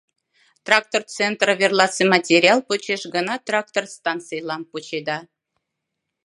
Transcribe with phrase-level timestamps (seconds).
[0.65, 5.17] Трактороцентр верласе материал почеш гына трактор станцийлам почеда.